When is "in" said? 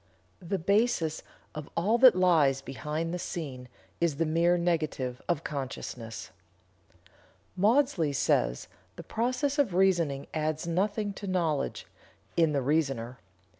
12.35-12.51